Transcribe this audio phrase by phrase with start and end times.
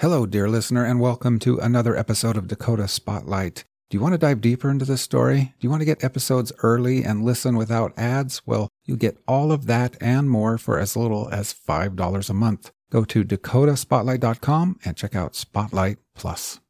[0.00, 3.64] Hello, dear listener, and welcome to another episode of Dakota Spotlight.
[3.88, 5.54] Do you want to dive deeper into this story?
[5.58, 8.42] Do you want to get episodes early and listen without ads?
[8.44, 12.72] Well, you get all of that and more for as little as $5 a month.
[12.90, 16.60] Go to dakotaspotlight.com and check out Spotlight Plus.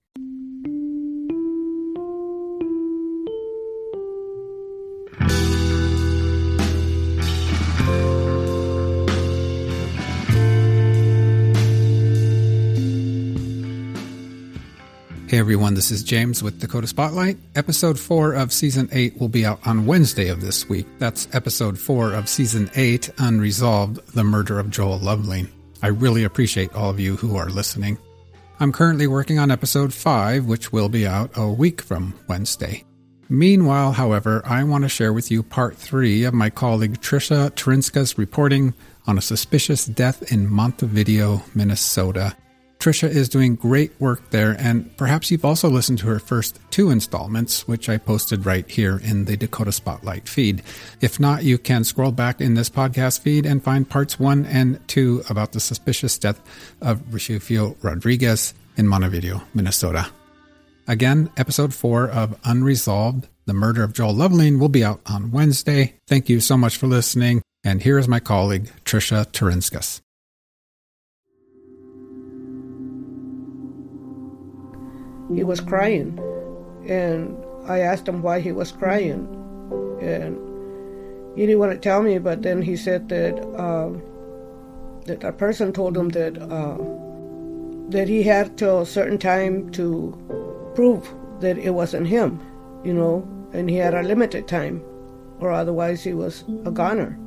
[15.37, 17.37] Hey everyone, this is James with Dakota Spotlight.
[17.55, 20.87] Episode 4 of Season 8 will be out on Wednesday of this week.
[20.99, 25.51] That's Episode 4 of Season 8, Unresolved The Murder of Joel Lovelien.
[25.83, 27.99] I really appreciate all of you who are listening.
[28.61, 32.83] I'm currently working on Episode 5, which will be out a week from Wednesday.
[33.29, 38.17] Meanwhile, however, I want to share with you Part 3 of my colleague Trisha Taurinska's
[38.17, 38.73] reporting
[39.07, 42.35] on a suspicious death in Montevideo, Minnesota.
[42.79, 46.91] Trisha is doing great work there, and perhaps you've also listened to her first two
[46.91, 50.63] installments, which I posted right here in the Dakota Spotlight feed.
[51.01, 54.79] If not, you can scroll back in this podcast feed and find parts one and
[54.89, 56.41] two about the suspicious death
[56.81, 60.11] of Refugio Rodriguez in Montevideo, Minnesota.
[60.87, 65.95] Again, episode four of Unresolved, the murder of Joel Lovelien, will be out on Wednesday.
[66.07, 70.01] Thank you so much for listening, and here is my colleague, Trisha Taurinskas.
[75.35, 76.19] He was crying.
[76.89, 77.37] And
[77.67, 79.27] I asked him why he was crying.
[80.01, 80.39] And
[81.37, 83.91] he didn't want to tell me, but then he said that uh,
[85.07, 86.79] that a person told him that uh,
[87.91, 90.17] that he had till a certain time to
[90.75, 91.09] prove
[91.41, 92.41] that it wasn't him,
[92.85, 94.83] you know, and he had a limited time,
[95.41, 97.19] or otherwise he was a goner.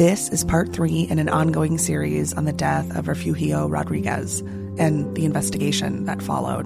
[0.00, 4.40] This is part three in an ongoing series on the death of Refugio Rodriguez
[4.78, 6.64] and the investigation that followed.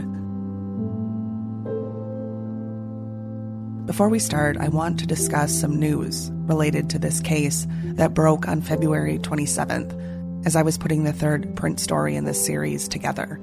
[3.89, 8.47] Before we start, I want to discuss some news related to this case that broke
[8.47, 13.41] on February 27th as I was putting the third print story in this series together.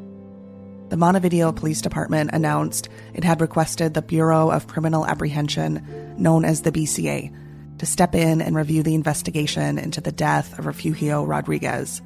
[0.88, 6.62] The Montevideo Police Department announced it had requested the Bureau of Criminal Apprehension, known as
[6.62, 7.41] the BCA,
[7.82, 12.00] to step in and review the investigation into the death of Refugio Rodriguez.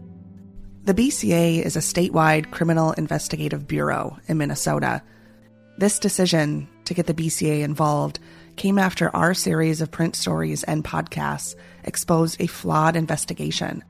[0.85, 5.03] The BCA is a statewide criminal investigative bureau in Minnesota.
[5.77, 8.19] This decision to get the BCA involved
[8.55, 13.83] came after our series of print stories and podcasts exposed a flawed investigation.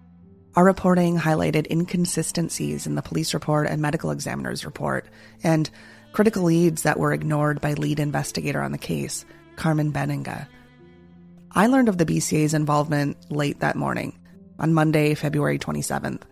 [0.56, 5.06] Our reporting highlighted inconsistencies in the police report and medical examiner's report,
[5.44, 5.70] and
[6.14, 9.24] critical leads that were ignored by lead investigator on the case,
[9.56, 10.48] Carmen Beninga.
[11.58, 14.20] I learned of the BCA's involvement late that morning,
[14.60, 16.24] on Monday, February 27th.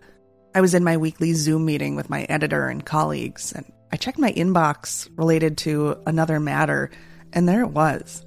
[0.54, 4.18] I was in my weekly Zoom meeting with my editor and colleagues, and I checked
[4.18, 6.90] my inbox related to another matter,
[7.32, 8.26] and there it was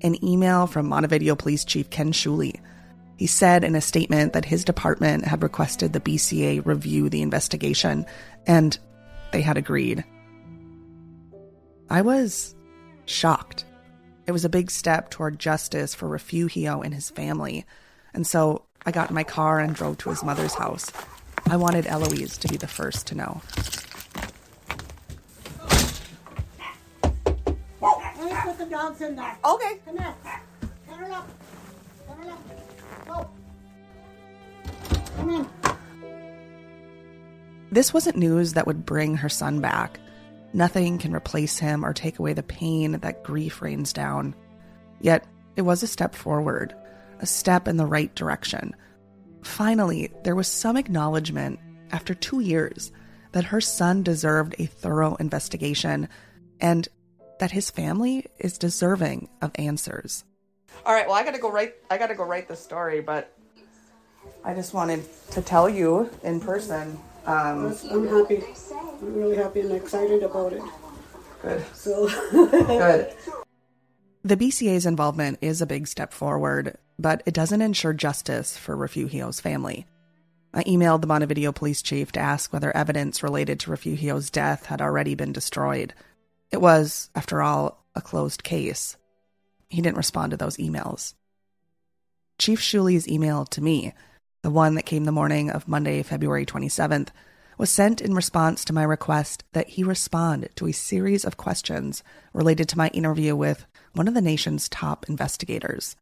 [0.00, 2.58] an email from Montevideo Police Chief Ken Schuele.
[3.18, 8.06] He said in a statement that his department had requested the BCA review the investigation,
[8.46, 8.78] and
[9.32, 10.02] they had agreed.
[11.90, 12.54] I was
[13.04, 13.66] shocked.
[14.28, 17.64] It was a big step toward justice for Refugio and his family.
[18.12, 20.92] And so I got in my car and drove to his mother's house.
[21.46, 23.40] I wanted Eloise to be the first to know.
[27.80, 29.38] Let put the dogs in there.
[29.42, 29.78] Okay.
[29.86, 30.14] Come here.
[30.90, 31.28] Cuddle up.
[32.06, 33.06] Cuddle up.
[33.06, 33.30] Go.
[35.16, 35.48] Come in.
[37.72, 39.98] This wasn't news that would bring her son back.
[40.52, 44.34] Nothing can replace him or take away the pain that grief rains down.
[45.00, 45.26] Yet,
[45.56, 46.74] it was a step forward,
[47.20, 48.74] a step in the right direction.
[49.42, 51.58] Finally, there was some acknowledgement,
[51.90, 52.92] after two years,
[53.32, 56.08] that her son deserved a thorough investigation
[56.60, 56.88] and
[57.38, 60.24] that his family is deserving of answers.
[60.84, 61.74] All right, well, I gotta go write.
[61.90, 63.32] I gotta go write the story, but
[64.44, 66.98] I just wanted to tell you in person.
[67.28, 68.42] Um, I'm happy.
[69.02, 70.62] I'm really happy and excited about it.
[71.42, 71.64] good.
[71.74, 73.14] So, Good.
[74.24, 79.40] The BCA's involvement is a big step forward, but it doesn't ensure justice for Refugio's
[79.40, 79.86] family.
[80.52, 84.82] I emailed the Montevideo police chief to ask whether evidence related to Refugio's death had
[84.82, 85.94] already been destroyed.
[86.50, 88.96] It was, after all, a closed case.
[89.68, 91.14] He didn't respond to those emails.
[92.38, 93.94] Chief Schuele's email to me,
[94.42, 97.08] the one that came the morning of Monday, February 27th,
[97.58, 102.04] was sent in response to my request that he respond to a series of questions
[102.32, 105.96] related to my interview with one of the nation's top investigators.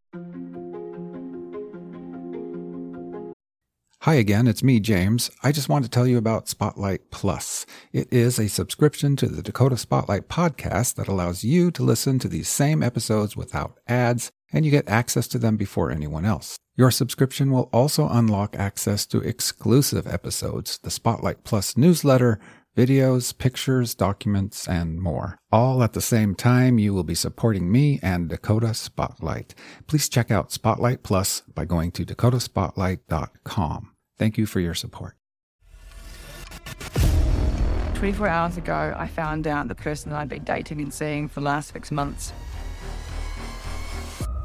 [4.00, 5.30] Hi again, it's me, James.
[5.42, 7.66] I just want to tell you about Spotlight Plus.
[7.92, 12.28] It is a subscription to the Dakota Spotlight podcast that allows you to listen to
[12.28, 16.58] these same episodes without ads, and you get access to them before anyone else.
[16.76, 22.38] Your subscription will also unlock access to exclusive episodes, the Spotlight Plus newsletter,
[22.76, 25.38] videos, pictures, documents, and more.
[25.50, 29.54] All at the same time, you will be supporting me and Dakota Spotlight.
[29.86, 33.92] Please check out Spotlight Plus by going to dakotaspotlight.com.
[34.18, 35.16] Thank you for your support.
[37.94, 41.46] 24 hours ago, I found out the person I'd been dating and seeing for the
[41.46, 42.34] last six months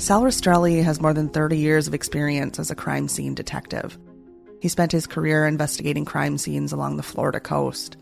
[0.00, 3.98] Sal Rastrelli has more than 30 years of experience as a crime scene detective.
[4.58, 7.98] He spent his career investigating crime scenes along the Florida coast.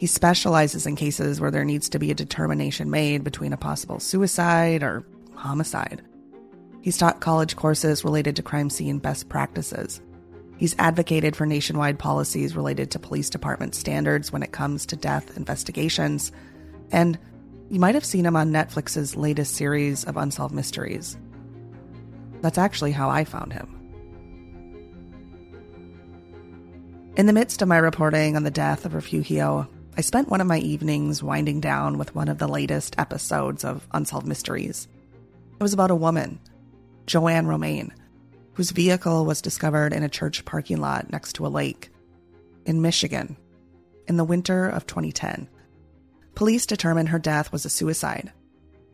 [0.00, 4.00] He specializes in cases where there needs to be a determination made between a possible
[4.00, 5.06] suicide or
[5.36, 6.02] homicide.
[6.82, 10.00] He's taught college courses related to crime scene best practices.
[10.56, 15.36] He's advocated for nationwide policies related to police department standards when it comes to death
[15.36, 16.32] investigations.
[16.90, 17.16] And
[17.70, 21.16] you might have seen him on Netflix's latest series of Unsolved Mysteries.
[22.46, 23.74] That's actually how I found him.
[27.16, 30.46] In the midst of my reporting on the death of Refugio, I spent one of
[30.46, 34.86] my evenings winding down with one of the latest episodes of Unsolved Mysteries.
[35.58, 36.38] It was about a woman,
[37.06, 37.92] Joanne Romain,
[38.52, 41.90] whose vehicle was discovered in a church parking lot next to a lake
[42.64, 43.36] in Michigan
[44.06, 45.48] in the winter of 2010.
[46.36, 48.32] Police determined her death was a suicide.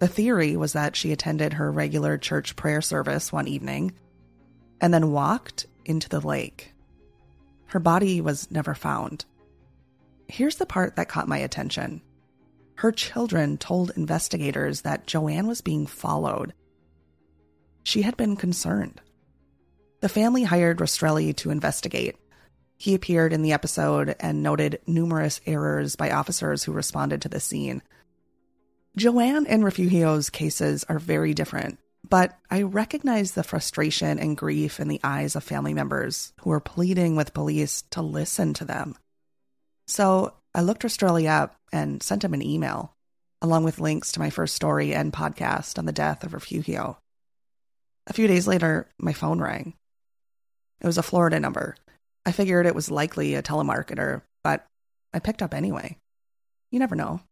[0.03, 3.93] The theory was that she attended her regular church prayer service one evening
[4.81, 6.73] and then walked into the lake.
[7.67, 9.25] Her body was never found.
[10.27, 12.03] Here's the part that caught my attention.
[12.75, 16.53] Her children told investigators that Joanne was being followed.
[17.85, 19.01] She had been concerned.
[20.01, 22.17] The family hired Rastrelli to investigate.
[22.77, 27.39] He appeared in the episode and noted numerous errors by officers who responded to the
[27.39, 27.83] scene.
[28.95, 34.89] Joanne and Refugio's cases are very different, but I recognize the frustration and grief in
[34.89, 38.95] the eyes of family members who are pleading with police to listen to them.
[39.87, 42.93] So I looked Rastrelli up and sent him an email,
[43.41, 46.99] along with links to my first story and podcast on the death of Refugio.
[48.07, 49.73] A few days later, my phone rang.
[50.83, 51.77] It was a Florida number.
[52.27, 54.67] I figured it was likely a telemarketer, but
[55.15, 55.97] I picked up anyway.
[56.71, 57.23] You never know.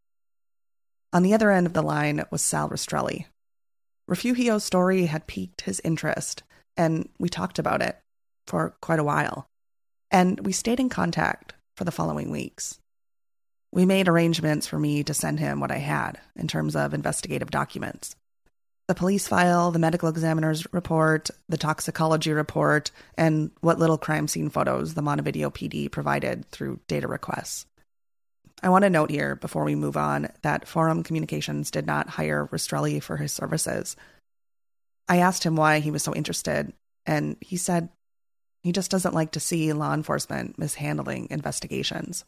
[1.12, 3.26] On the other end of the line was Sal Rastrelli.
[4.07, 6.43] Refugio's story had piqued his interest,
[6.76, 7.99] and we talked about it
[8.47, 9.47] for quite a while.
[10.11, 12.79] And we stayed in contact for the following weeks.
[13.73, 17.50] We made arrangements for me to send him what I had in terms of investigative
[17.50, 18.17] documents
[18.90, 24.50] the police file, the medical examiner's report, the toxicology report, and what little crime scene
[24.50, 27.67] photos the Montevideo PD provided through data requests.
[28.62, 32.47] I want to note here before we move on that Forum Communications did not hire
[32.52, 33.97] Rastrelli for his services.
[35.09, 36.73] I asked him why he was so interested,
[37.07, 37.88] and he said
[38.62, 42.25] he just doesn't like to see law enforcement mishandling investigations.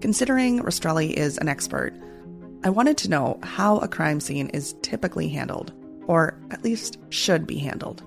[0.00, 1.92] Considering Rastrelli is an expert,
[2.64, 5.74] I wanted to know how a crime scene is typically handled,
[6.10, 8.02] or at least should be handled.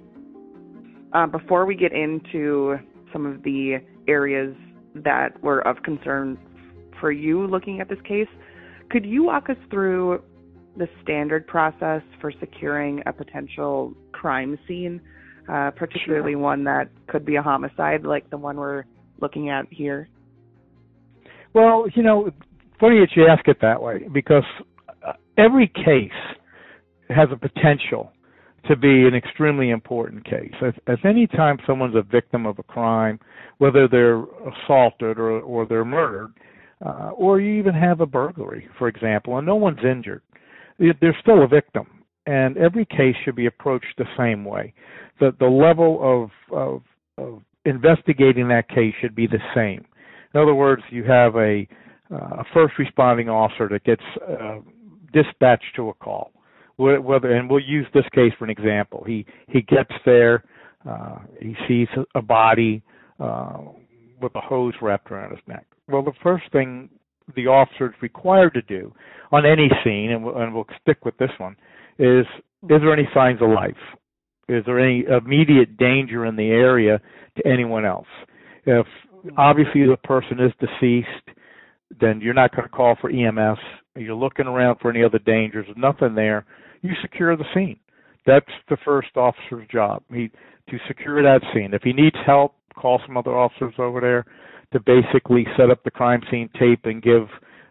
[1.13, 2.75] Uh, before we get into
[3.13, 3.77] some of the
[4.09, 4.53] areas
[4.93, 6.37] that were of concern
[6.99, 8.27] for you looking at this case,
[8.89, 10.21] could you walk us through
[10.75, 14.99] the standard process for securing a potential crime scene,
[15.47, 18.83] uh, particularly one that could be a homicide like the one we're
[19.21, 20.09] looking at here?
[21.53, 22.31] Well, you know,
[22.81, 24.43] funny that you ask it that way because
[25.07, 26.11] uh, every case
[27.13, 28.11] has a potential
[28.67, 30.53] to be an extremely important case.
[30.61, 33.19] If, if any time someone's a victim of a crime,
[33.57, 36.33] whether they're assaulted or, or they're murdered,
[36.85, 40.21] uh, or you even have a burglary, for example, and no one's injured,
[40.79, 41.87] they're still a victim.
[42.25, 44.73] And every case should be approached the same way.
[45.19, 46.81] The the level of of,
[47.17, 49.85] of investigating that case should be the same.
[50.33, 51.67] In other words, you have a,
[52.11, 54.59] uh, a first responding officer that gets uh,
[55.13, 56.31] dispatched to a call.
[56.77, 59.03] Whether and we'll use this case for an example.
[59.05, 60.43] He he gets there,
[60.89, 62.81] uh, he sees a body
[63.19, 63.57] uh,
[64.21, 65.65] with a hose wrapped around his neck.
[65.87, 66.89] Well, the first thing
[67.35, 68.93] the officer is required to do
[69.31, 71.55] on any scene, and we'll, and we'll stick with this one,
[71.99, 72.25] is
[72.63, 73.77] is there any signs of life?
[74.49, 76.99] Is there any immediate danger in the area
[77.37, 78.07] to anyone else?
[78.65, 78.85] If
[79.37, 81.37] obviously the person is deceased,
[81.99, 83.59] then you're not going to call for EMS.
[83.95, 85.65] You're looking around for any other dangers.
[85.77, 86.45] Nothing there.
[86.83, 87.79] You secure the scene.
[88.25, 90.03] That's the first officer's job.
[90.13, 90.29] He
[90.69, 91.73] to secure that scene.
[91.73, 94.25] If he needs help, call some other officers over there
[94.71, 97.27] to basically set up the crime scene tape and give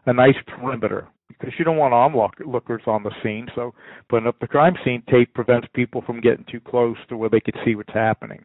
[0.06, 3.48] a nice perimeter because you don't want onlookers on the scene.
[3.54, 3.74] So
[4.08, 7.40] putting up the crime scene tape prevents people from getting too close to where they
[7.40, 8.44] could see what's happening.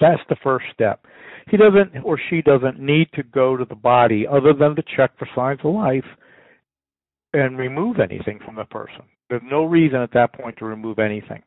[0.00, 1.06] That's the first step.
[1.48, 5.12] He doesn't or she doesn't need to go to the body other than to check
[5.18, 6.04] for signs of life
[7.32, 9.02] and remove anything from the person.
[9.28, 11.42] There's no reason at that point to remove anything.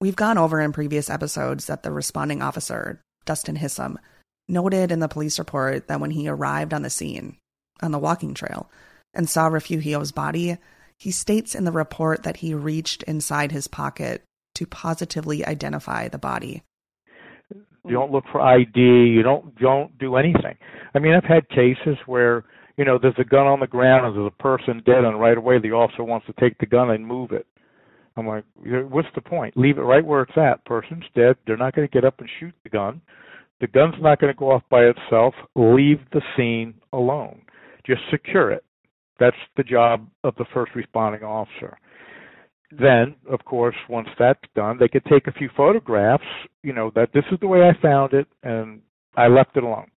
[0.00, 3.98] We've gone over in previous episodes that the responding officer, Dustin Hissom,
[4.48, 7.36] noted in the police report that when he arrived on the scene,
[7.82, 8.70] on the walking trail,
[9.14, 10.58] and saw Refugio's body,
[10.98, 14.22] he states in the report that he reached inside his pocket
[14.54, 16.62] to positively identify the body.
[17.86, 18.80] You don't look for ID.
[18.80, 20.56] You don't don't do anything.
[20.94, 22.44] I mean, I've had cases where
[22.76, 25.38] you know there's a gun on the ground and there's a person dead, and right
[25.38, 27.46] away the officer wants to take the gun and move it.
[28.16, 29.56] I'm like, what's the point?
[29.56, 30.64] Leave it right where it's at.
[30.64, 31.36] Person's dead.
[31.46, 33.00] They're not going to get up and shoot the gun.
[33.60, 35.34] The gun's not going to go off by itself.
[35.56, 37.42] Leave the scene alone.
[37.86, 38.64] Just secure it.
[39.18, 41.78] That's the job of the first responding officer.
[42.70, 46.24] Then, of course, once that's done, they could take a few photographs,
[46.62, 48.80] you know, that this is the way I found it and
[49.16, 49.90] I left it alone.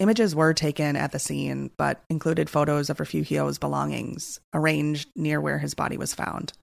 [0.00, 5.58] Images were taken at the scene, but included photos of Refugio's belongings arranged near where
[5.58, 6.54] his body was found.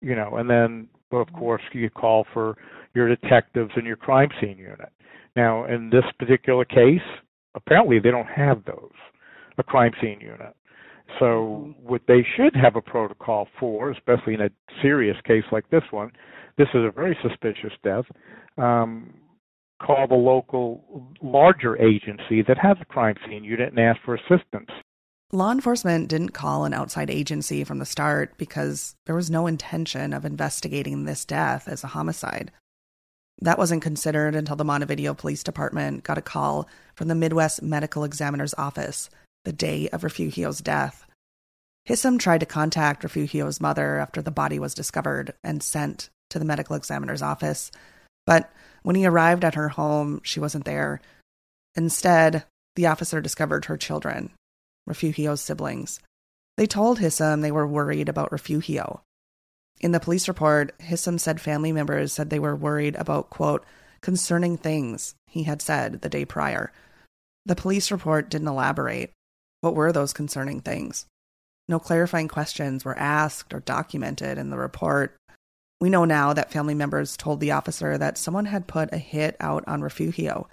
[0.00, 2.56] You know, and then, of course, you call for
[2.94, 4.92] your detectives and your crime scene unit.
[5.34, 7.02] Now, in this particular case,
[7.56, 8.94] apparently they don't have those,
[9.58, 10.54] a crime scene unit.
[11.18, 14.50] So, what they should have a protocol for, especially in a
[14.80, 16.12] serious case like this one,
[16.56, 18.04] this is a very suspicious death.
[18.56, 19.12] Um,
[19.84, 24.70] call the local larger agency that has a crime scene unit and ask for assistance.
[25.32, 30.12] Law enforcement didn't call an outside agency from the start because there was no intention
[30.12, 32.50] of investigating this death as a homicide.
[33.40, 38.04] That wasn't considered until the Montevideo Police Department got a call from the Midwest Medical
[38.04, 39.08] Examiner's Office
[39.44, 41.06] the day of Refugio's death.
[41.84, 46.44] Hissom tried to contact Refugio's mother after the body was discovered and sent to the
[46.44, 47.70] medical examiner's office,
[48.26, 48.50] but
[48.82, 51.00] when he arrived at her home, she wasn't there.
[51.74, 52.44] Instead,
[52.76, 54.30] the officer discovered her children,
[54.86, 56.00] Refugio's siblings.
[56.56, 59.02] They told Hissom they were worried about Refugio,
[59.80, 63.64] in the police report, Hissom said family members said they were worried about, quote,
[64.02, 66.70] concerning things he had said the day prior.
[67.46, 69.12] The police report didn't elaborate.
[69.62, 71.06] What were those concerning things?
[71.66, 75.16] No clarifying questions were asked or documented in the report.
[75.80, 79.36] We know now that family members told the officer that someone had put a hit
[79.40, 80.48] out on Refugio,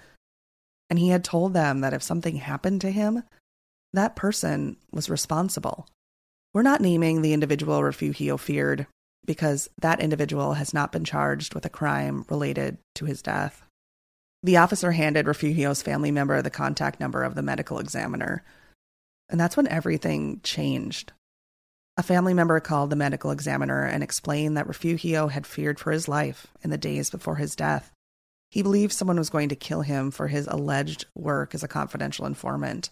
[0.88, 3.24] and he had told them that if something happened to him,
[3.92, 5.86] that person was responsible.
[6.54, 8.86] We're not naming the individual Refugio feared
[9.26, 13.62] because that individual has not been charged with a crime related to his death.
[14.42, 18.42] The officer handed Refugio's family member the contact number of the medical examiner.
[19.28, 21.12] And that's when everything changed.
[21.98, 26.06] A family member called the medical examiner and explained that Refugio had feared for his
[26.06, 27.90] life in the days before his death.
[28.52, 32.24] He believed someone was going to kill him for his alleged work as a confidential
[32.24, 32.90] informant.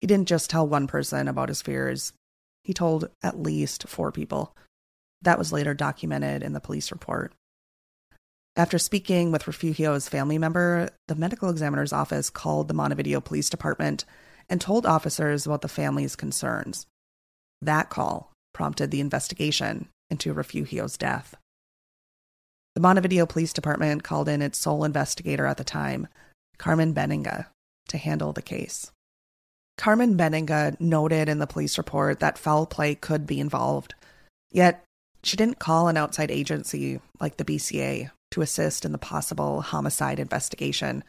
[0.00, 2.12] He didn't just tell one person about his fears,
[2.62, 4.56] he told at least four people.
[5.20, 7.32] That was later documented in the police report.
[8.54, 14.04] After speaking with Refugio's family member, the medical examiner's office called the Montevideo Police Department
[14.48, 16.86] and told officers about the family's concerns.
[17.60, 21.34] That call prompted the investigation into Refugio's death.
[22.74, 26.06] The Montevideo Police Department called in its sole investigator at the time,
[26.58, 27.46] Carmen Benninga,
[27.88, 28.92] to handle the case.
[29.76, 33.94] Carmen Benninga noted in the police report that foul play could be involved.
[34.50, 34.84] Yet,
[35.22, 40.18] she didn't call an outside agency like the BCA to assist in the possible homicide
[40.18, 41.02] investigation.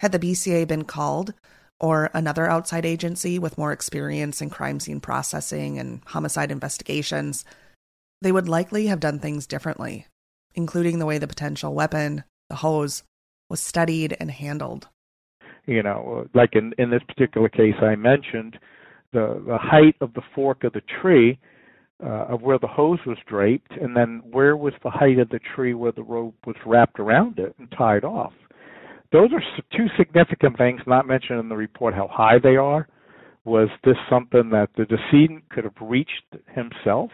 [0.00, 1.34] Had the BCA been called,
[1.80, 7.44] or another outside agency with more experience in crime scene processing and homicide investigations,
[8.20, 10.06] they would likely have done things differently,
[10.54, 13.02] including the way the potential weapon, the hose,
[13.48, 14.88] was studied and handled.
[15.66, 18.58] You know, like in, in this particular case I mentioned,
[19.12, 21.38] the, the height of the fork of the tree
[22.02, 25.40] uh, of where the hose was draped, and then where was the height of the
[25.54, 28.32] tree where the rope was wrapped around it and tied off.
[29.12, 29.42] Those are
[29.76, 31.94] two significant things not mentioned in the report.
[31.94, 32.88] How high they are.
[33.44, 37.10] Was this something that the decedent could have reached himself,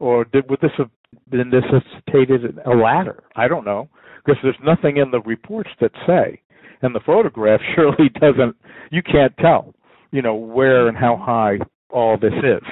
[0.00, 0.90] or did, would this have
[1.28, 3.22] been necessitated a ladder?
[3.36, 3.88] I don't know
[4.24, 6.40] because there's nothing in the reports that say,
[6.82, 8.56] and the photograph surely doesn't.
[8.90, 9.74] You can't tell,
[10.10, 11.58] you know, where and how high
[11.90, 12.66] all this is.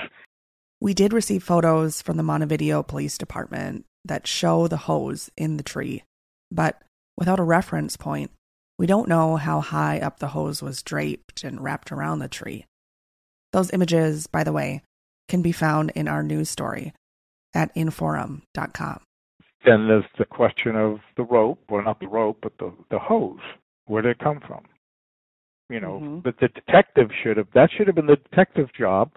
[0.81, 5.63] We did receive photos from the Montevideo Police Department that show the hose in the
[5.63, 6.05] tree,
[6.53, 6.83] but
[7.17, 8.31] without a reference point,
[8.79, 12.65] we don't know how high up the hose was draped and wrapped around the tree.
[13.53, 14.83] Those images, by the way,
[15.29, 16.93] can be found in our news story
[17.55, 19.01] at inforum.com.
[19.65, 23.41] Then there's the question of the rope, well, not the rope, but the, the hose.
[23.87, 24.65] Where did it come from?
[25.69, 26.19] You know, mm-hmm.
[26.21, 29.11] but the detective should have, that should have been the detective's job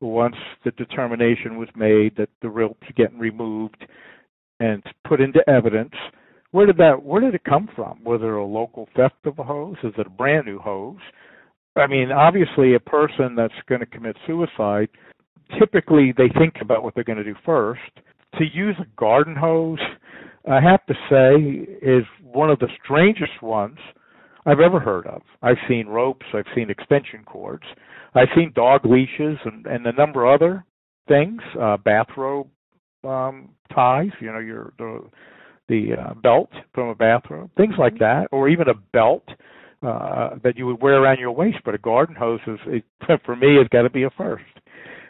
[0.00, 3.86] once the determination was made that the rope's getting removed
[4.60, 5.94] and put into evidence.
[6.54, 7.98] Where did that where did it come from?
[8.04, 9.74] Was it a local theft of a hose?
[9.82, 11.00] Is it a brand new hose?
[11.74, 14.88] I mean, obviously a person that's going to commit suicide,
[15.58, 17.80] typically they think about what they're going to do first.
[18.38, 19.80] To use a garden hose,
[20.48, 23.78] I have to say, is one of the strangest ones
[24.46, 25.22] I've ever heard of.
[25.42, 27.64] I've seen ropes, I've seen extension cords,
[28.14, 30.64] I've seen dog leashes and, and a number of other
[31.08, 32.46] things, uh, bathrobe
[33.02, 35.00] um, ties, you know, your the
[35.68, 38.22] the uh, belt from a bathrobe, things like mm-hmm.
[38.22, 39.24] that, or even a belt
[39.82, 41.58] uh, that you would wear around your waist.
[41.64, 42.84] But a garden hose is, it,
[43.24, 44.44] for me, has got to be a first.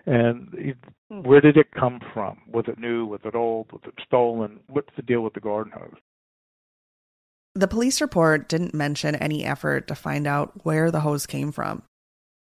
[0.07, 0.77] And it,
[1.11, 1.23] hmm.
[1.23, 2.38] where did it come from?
[2.53, 3.07] Was it new?
[3.07, 3.73] Was it old?
[3.73, 4.61] Was it stolen?
[4.69, 5.97] What's the deal with the garden hose?
[7.55, 11.83] The police report didn't mention any effort to find out where the hose came from.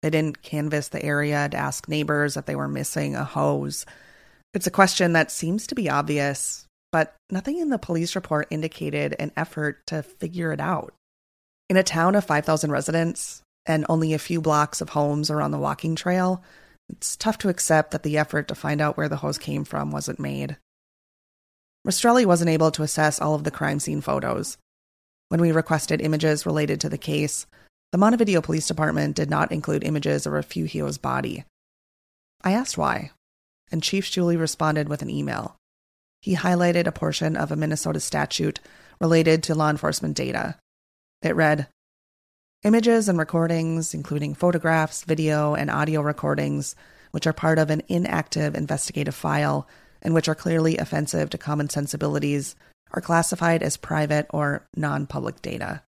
[0.02, 3.86] They didn't canvass the area to ask neighbors if they were missing a hose.
[4.54, 6.66] It's a question that seems to be obvious,
[6.96, 10.94] but nothing in the police report indicated an effort to figure it out.
[11.70, 15.58] In a town of 5,000 residents and only a few blocks of homes around the
[15.58, 16.42] walking trail,
[16.88, 19.92] it's tough to accept that the effort to find out where the hose came from
[19.92, 20.56] wasn't made.
[21.86, 24.58] Rastrelli wasn't able to assess all of the crime scene photos.
[25.28, 27.46] When we requested images related to the case,
[27.92, 31.44] the Montevideo Police Department did not include images of Refugio's body.
[32.42, 33.12] I asked why,
[33.70, 35.58] and Chief Schuele responded with an email.
[36.26, 38.60] He highlighted a portion of a Minnesota statute
[39.00, 40.58] related to law enforcement data.
[41.22, 41.68] It read
[42.64, 46.76] Images and recordings, including photographs, video, and audio recordings,
[47.12, 49.68] which are part of an inactive investigative file
[50.02, 52.56] and which are clearly offensive to common sensibilities,
[52.90, 55.84] are classified as private or non public data.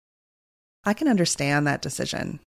[0.83, 2.39] I can understand that decision.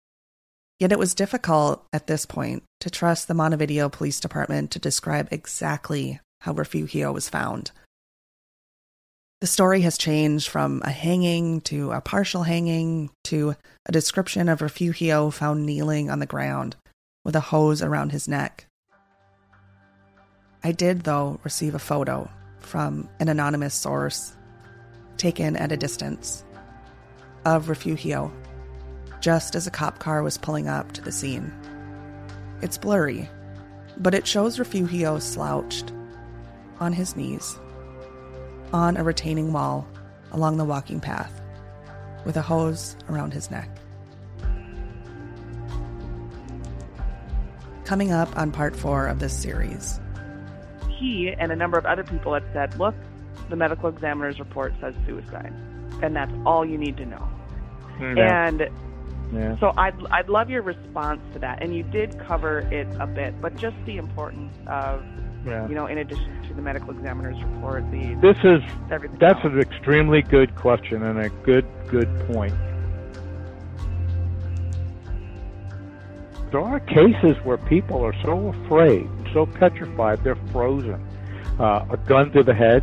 [0.81, 5.29] Yet it was difficult at this point to trust the Montevideo Police Department to describe
[5.31, 7.71] exactly how Refugio was found.
[9.41, 14.63] The story has changed from a hanging to a partial hanging to a description of
[14.63, 16.77] Refugio found kneeling on the ground
[17.25, 18.67] with a hose around his neck.
[20.65, 24.35] I did, though, receive a photo from an anonymous source
[25.19, 26.45] taken at a distance
[27.45, 28.33] of Refugio
[29.21, 31.53] just as a cop car was pulling up to the scene.
[32.63, 33.29] It's blurry,
[33.99, 35.93] but it shows Refugio slouched
[36.81, 37.59] on his knees
[38.73, 39.87] on a retaining wall
[40.33, 41.41] along the walking path
[42.25, 43.69] with a hose around his neck.
[47.85, 50.01] Coming up on part four of this series.
[50.89, 52.95] He and a number of other people had said, look,
[53.49, 55.53] the medical examiner's report says suicide,
[56.03, 57.29] and that's all you need to know.
[57.99, 58.19] Mm-hmm.
[58.19, 58.71] And
[59.33, 59.59] yeah.
[59.59, 61.63] so I'd I'd love your response to that.
[61.63, 65.05] And you did cover it a bit, but just the importance of
[65.47, 65.69] yeah.
[65.69, 68.61] you know, in addition to the medical examiner's report, the this is
[69.19, 69.45] that's else.
[69.45, 72.55] an extremely good question and a good good point.
[76.51, 81.05] There are cases where people are so afraid, so petrified, they're frozen.
[81.59, 82.83] Uh, a gun to the head,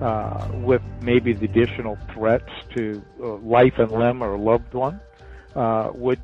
[0.00, 5.00] uh, with maybe the additional threats to uh, life and limb or a loved one,
[5.54, 6.20] uh, would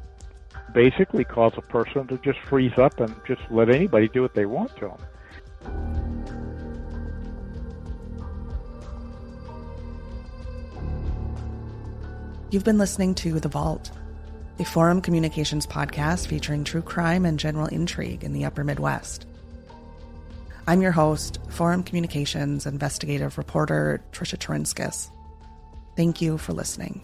[0.72, 4.46] basically cause a person to just freeze up and just let anybody do what they
[4.46, 4.98] want to them.
[12.52, 13.90] You've been listening to The Vault,
[14.58, 19.24] a Forum Communications podcast featuring true crime and general intrigue in the upper Midwest.
[20.66, 25.08] I'm your host, Forum Communications investigative reporter Trisha Taurinskas.
[25.96, 27.02] Thank you for listening.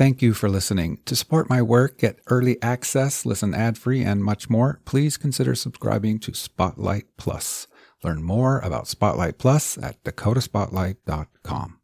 [0.00, 1.00] Thank you for listening.
[1.04, 5.54] To support my work, get early access, listen ad free, and much more, please consider
[5.54, 7.66] subscribing to Spotlight Plus.
[8.02, 11.79] Learn more about Spotlight Plus at dakotaspotlight.com.